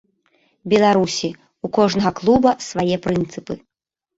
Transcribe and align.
Беларусі, 0.73 1.29
у 1.67 1.71
кожнага 1.79 2.11
клуба 2.21 2.57
свае 2.69 2.95
прынцыпы. 3.05 3.53